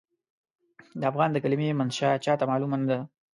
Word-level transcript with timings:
د 0.99 1.01
افغان 1.11 1.29
د 1.33 1.37
کلمې 1.43 1.77
منشا 1.79 2.09
چاته 2.25 2.45
معلومه 2.51 2.75
نه 2.81 2.85
ده. 2.89 2.97